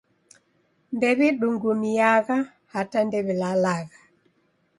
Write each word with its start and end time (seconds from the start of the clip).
Ndew'idungumiagha 0.93 2.37
hata 2.73 2.99
ndew'ilalagha. 3.07 3.97